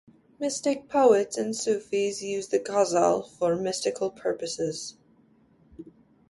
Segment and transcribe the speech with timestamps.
[0.39, 4.97] Mystic poets and sufis used the ghazal for mystical purposes.